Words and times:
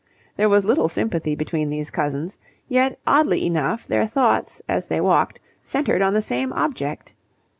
There 0.35 0.49
was 0.49 0.65
little 0.65 0.87
sympathy 0.89 1.35
between 1.35 1.69
these 1.69 1.91
cousins: 1.91 2.39
yet, 2.67 2.97
oddly 3.05 3.45
enough, 3.45 3.85
their 3.85 4.07
thoughts 4.07 4.59
as 4.67 4.87
they 4.87 4.99
walked 4.99 5.39
centred 5.61 6.01
on 6.01 6.15
the 6.15 6.23
same 6.23 6.51
object. 6.53 7.13